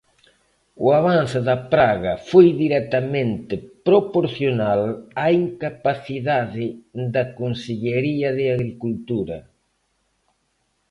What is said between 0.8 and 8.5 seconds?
O avance da praga foi directamente proporcional á incapacidade da Consellería de